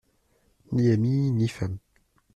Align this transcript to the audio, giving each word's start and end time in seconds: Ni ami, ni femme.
Ni 0.73 0.83
ami, 0.93 1.13
ni 1.37 1.47
femme. 1.55 1.79